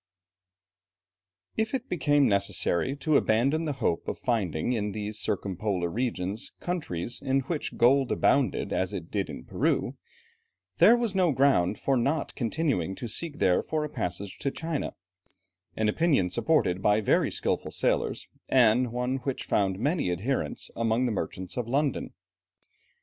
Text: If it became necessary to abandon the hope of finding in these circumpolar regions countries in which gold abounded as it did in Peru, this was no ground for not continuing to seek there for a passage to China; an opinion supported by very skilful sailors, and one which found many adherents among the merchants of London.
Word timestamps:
If 1.57 1.75
it 1.75 1.87
became 1.87 2.27
necessary 2.27 2.95
to 2.95 3.17
abandon 3.17 3.65
the 3.65 3.73
hope 3.85 4.07
of 4.07 4.17
finding 4.17 4.73
in 4.73 4.93
these 4.93 5.19
circumpolar 5.19 5.89
regions 5.89 6.53
countries 6.59 7.21
in 7.21 7.41
which 7.41 7.77
gold 7.77 8.11
abounded 8.11 8.73
as 8.73 8.93
it 8.93 9.11
did 9.11 9.29
in 9.29 9.43
Peru, 9.45 9.95
this 10.79 10.97
was 10.97 11.13
no 11.13 11.31
ground 11.31 11.77
for 11.77 11.95
not 11.97 12.33
continuing 12.33 12.95
to 12.95 13.07
seek 13.07 13.37
there 13.37 13.61
for 13.61 13.83
a 13.85 13.89
passage 13.89 14.39
to 14.39 14.49
China; 14.49 14.95
an 15.75 15.87
opinion 15.87 16.31
supported 16.31 16.81
by 16.81 16.99
very 16.99 17.29
skilful 17.29 17.69
sailors, 17.69 18.27
and 18.49 18.91
one 18.91 19.17
which 19.17 19.43
found 19.45 19.77
many 19.77 20.11
adherents 20.11 20.71
among 20.75 21.05
the 21.05 21.11
merchants 21.11 21.57
of 21.57 21.67
London. 21.67 22.11